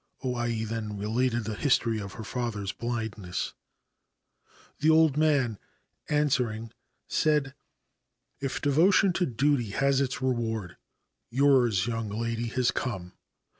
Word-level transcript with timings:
O 0.23 0.33
Ai 0.35 0.63
then 0.65 0.97
related 0.97 1.43
the 1.43 1.53
history 1.53 1.99
of 2.01 2.13
her 2.13 2.23
father's 2.23 2.71
blindness. 2.71 3.53
The 4.79 4.89
old 4.89 5.15
man, 5.15 5.59
answering, 6.09 6.71
said:' 7.07 7.53
If 8.39 8.59
devotion 8.61 9.13
to 9.13 9.27
duty 9.27 9.69
has 9.69 10.01
its 10.01 10.19
reward, 10.19 10.77
yours, 11.29 11.85
young 11.85 12.09
lady, 12.09 12.47
has 12.47 12.71
come. 12.71 13.13